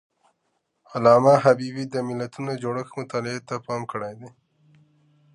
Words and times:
علامه 0.93 1.35
حبيبي 1.43 1.85
د 1.89 1.95
ملتونو 2.09 2.51
د 2.53 2.59
جوړښت 2.63 2.93
مطالعې 3.01 3.39
ته 3.49 3.55
پام 3.65 3.81
کړی 3.91 4.13
دی. 4.19 4.29